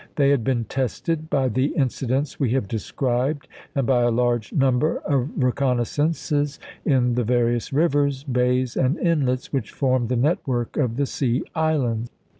They 0.15 0.31
had 0.31 0.43
been 0.43 0.63
tested 0.65 1.29
by 1.29 1.47
the 1.49 1.65
incidents 1.75 2.39
we 2.39 2.53
have 2.53 2.67
described, 2.67 3.47
and 3.75 3.85
by 3.85 4.01
a 4.01 4.09
large 4.09 4.51
number 4.51 4.97
of 5.05 5.29
recon 5.37 5.77
naissances 5.77 6.57
in 6.83 7.13
the 7.13 7.23
various 7.23 7.71
rivers, 7.71 8.23
bays, 8.23 8.75
and 8.75 8.97
inlets 8.97 9.53
which 9.53 9.69
formed 9.69 10.09
the 10.09 10.15
network 10.15 10.75
of 10.75 10.95
the 10.95 11.05
Sea 11.05 11.43
Islands. 11.53 12.09